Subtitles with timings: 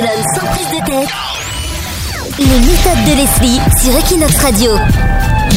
[0.00, 1.08] Barcelone sans prise de tête.
[2.38, 4.70] Les méthodes de Leslie sur Equinox Radio.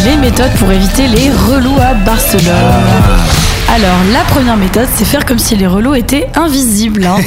[0.05, 2.41] Les méthodes pour éviter les relous à Barcelone.
[3.73, 7.05] Alors, la première méthode, c'est faire comme si les relous étaient invisibles.
[7.05, 7.17] hein.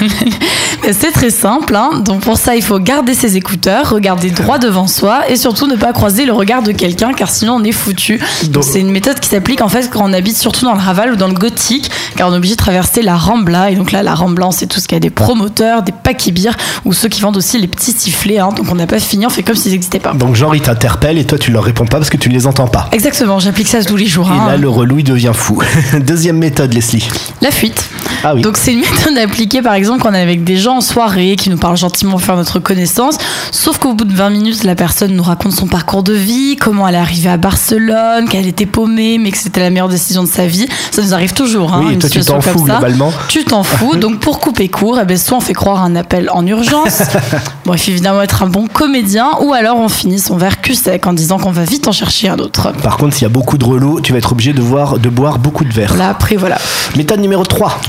[0.90, 1.76] c'est très simple.
[1.76, 2.00] hein.
[2.04, 5.76] Donc, pour ça, il faut garder ses écouteurs, regarder droit devant soi et surtout ne
[5.76, 8.20] pas croiser le regard de quelqu'un car sinon on est foutu.
[8.48, 11.12] Donc, c'est une méthode qui s'applique en fait quand on habite surtout dans le Raval
[11.12, 13.70] ou dans le Gothique car on est obligé de traverser la Rambla.
[13.70, 16.56] Et donc là, la Rambla, c'est tout ce qu'il y a des promoteurs, des paquets-bières
[16.84, 18.38] ou ceux qui vendent aussi les petits sifflets.
[18.38, 18.48] hein.
[18.56, 20.12] Donc, on n'a pas fini, on fait comme s'ils n'existaient pas.
[20.14, 22.46] Donc genre ils t'interpellent et toi tu leur réponds pas parce que tu ne les
[22.46, 22.88] entends pas.
[22.92, 24.28] Exactement, j'applique ça tous les jours.
[24.28, 24.46] Et hein.
[24.48, 25.62] là le relou il devient fou.
[26.00, 27.06] Deuxième méthode Leslie.
[27.40, 27.88] La fuite.
[28.24, 28.42] Ah oui.
[28.42, 31.36] Donc c'est une méthode appliquée par exemple quand on est avec des gens en soirée
[31.36, 33.16] qui nous parlent gentiment pour faire notre connaissance.
[33.50, 36.86] Sauf qu'au bout de 20 minutes, la personne nous raconte son parcours de vie, comment
[36.88, 40.28] elle est arrivée à Barcelone, qu'elle était paumée, mais que c'était la meilleure décision de
[40.28, 40.66] sa vie.
[40.90, 41.72] Ça nous arrive toujours.
[41.74, 42.80] Hein, Oui, une toi, tu situation comme fous, ça.
[43.28, 43.96] Tu t'en fous.
[43.96, 47.02] Donc pour couper court, eh ben, soit on fait croire un appel en urgence.
[47.64, 50.74] bon, il faut évidemment être un bon comédien, ou alors on finit son verre cul
[50.74, 52.72] sec en disant qu'on va vite en chercher un autre.
[52.82, 55.08] Par contre s'il y a beaucoup de relous, tu vas être obligé de, voir, de
[55.08, 55.96] boire beaucoup de verre.
[55.96, 56.58] Là après voilà.
[56.96, 57.80] Méthode numéro 3.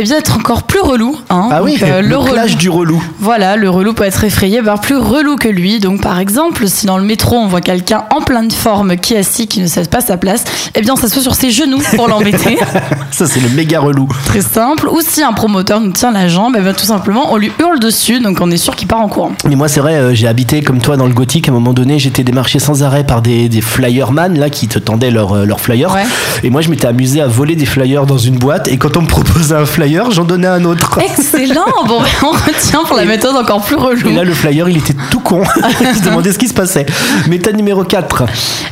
[0.00, 1.18] Eh bien être encore plus relou.
[1.28, 1.48] Hein.
[1.50, 2.32] Ah oui, euh, le, relou.
[2.32, 3.02] clash du relou.
[3.18, 5.80] Voilà, le relou peut être effrayé par plus relou que lui.
[5.80, 9.18] Donc, par exemple, si dans le métro on voit quelqu'un en pleine forme qui est
[9.18, 10.44] assis, qui ne cède pas sa place,
[10.76, 12.58] eh bien, on s'assoit sur ses genoux pour l'embêter.
[13.10, 14.08] Ça c'est le méga relou.
[14.26, 14.88] Très simple.
[14.88, 17.80] Ou si un promoteur nous tient la jambe, eh bien, tout simplement, on lui hurle
[17.80, 18.20] dessus.
[18.20, 19.08] Donc, on est sûr qu'il part en
[19.44, 21.48] Mais moi c'est vrai, euh, j'ai habité comme toi dans le gothique.
[21.48, 24.78] À un moment donné, j'étais démarché sans arrêt par des, des flyerman là qui te
[24.78, 25.92] tendaient leurs euh, leurs flyers.
[25.92, 26.04] Ouais.
[26.42, 28.68] Et moi je m'étais amusé à voler des flyers dans une boîte.
[28.68, 30.98] Et quand on me proposait un flyer, j'en donnais un autre.
[31.00, 31.64] Excellent.
[31.88, 34.10] Bon, ben, on retient pour la méthode encore plus relou.
[34.10, 35.42] Et là, le flyer, il était tout con.
[35.80, 36.84] il se demandait ce qui se passait.
[37.28, 38.24] Méthode numéro 4.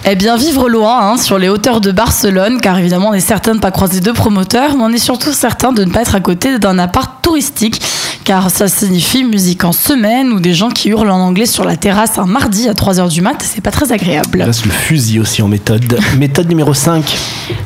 [0.04, 3.52] Eh bien, vivre loin, hein, sur les hauteurs de Barcelone, car évidemment, on est certain
[3.52, 6.14] de ne pas croiser deux promoteurs, mais on est surtout certain de ne pas être
[6.14, 7.80] à côté d'un appart touristique,
[8.26, 11.76] car ça signifie musique en semaine ou des gens qui hurlent en anglais sur la
[11.76, 14.40] terrasse un mardi à 3h du mat, c'est pas très agréable.
[14.40, 15.96] Là, le fusil aussi en méthode.
[16.18, 17.04] méthode numéro 5.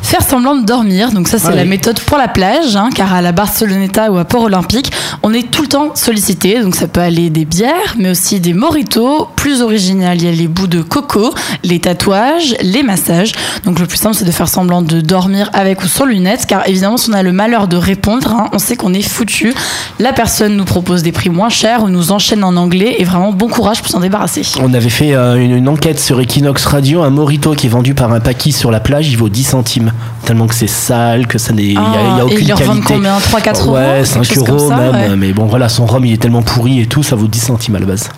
[0.03, 1.69] Faire semblant de dormir, donc ça c'est Ah la oui.
[1.69, 4.93] méthode pour la plage, hein, car à la Barceloneta ou à Port Olympique,
[5.23, 8.53] on est tout le temps sollicité, donc ça peut aller des bières, mais aussi des
[8.53, 9.29] moritos.
[9.37, 11.33] Plus original, il y a les bouts de coco,
[11.65, 13.33] les tatouages, les massages.
[13.65, 16.69] Donc le plus simple c'est de faire semblant de dormir avec ou sans lunettes, car
[16.69, 19.55] évidemment si on a le malheur de répondre, hein, on sait qu'on est foutu.
[19.99, 23.33] La personne nous propose des prix moins chers ou nous enchaîne en anglais, et vraiment
[23.33, 24.43] bon courage pour s'en débarrasser.
[24.63, 27.03] On avait fait euh, une, une enquête sur Equinox Radio.
[27.03, 29.93] Un morito qui est vendu par un paquis sur la plage, il vaut 10 centimes.
[30.25, 31.63] Tellement que c'est sale, que ça n'est.
[31.63, 32.95] Il n'y a, a Ah, et aucune ils le revendent qualité.
[32.95, 35.11] combien 3-4 euros Ouais, quelque 5 chose comme euros ça, même.
[35.11, 35.17] ouais.
[35.17, 37.77] Mais bon, voilà, son rhum, il est tellement pourri et tout, ça vaut 10 centimes
[37.77, 38.09] à la base.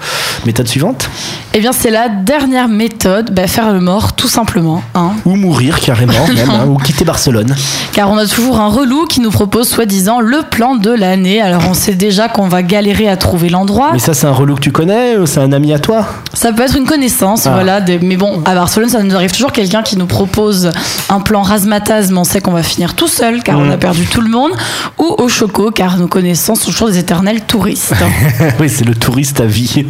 [0.46, 1.08] Méthode suivante
[1.54, 4.82] Eh bien c'est la dernière méthode, bah, faire le mort tout simplement.
[4.94, 5.12] Hein.
[5.24, 7.54] Ou mourir carrément, même, hein, ou quitter Barcelone.
[7.92, 11.40] Car on a toujours un relou qui nous propose soi-disant le plan de l'année.
[11.40, 13.90] Alors on sait déjà qu'on va galérer à trouver l'endroit.
[13.92, 16.06] Mais ça, c'est un relou que tu connais ou c'est un ami à toi?
[16.34, 17.52] Ça peut être une connaissance, Ah.
[17.52, 17.80] voilà.
[17.80, 20.70] des- Mais bon, à Barcelone, ça nous arrive toujours quelqu'un qui nous propose
[21.08, 24.06] un plan razzmatazz, mais on sait qu'on va finir tout seul car on a perdu
[24.06, 24.52] tout le monde.
[24.98, 27.94] Ou au choco, car nos connaissances sont toujours des éternels touristes.
[28.60, 29.86] oui, c'est le touriste à vie.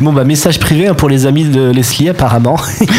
[0.00, 2.56] Bon, bah, message privé hein, pour les amis de Leslie, apparemment.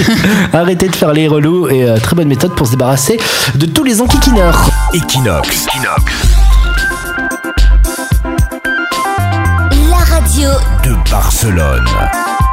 [0.53, 3.19] Arrêtez de faire les relous et euh, très bonne méthode pour se débarrasser
[3.55, 4.69] de tous les enquiquineurs.
[4.93, 5.65] Equinox.
[5.83, 6.24] La
[10.35, 12.44] De Barcelone.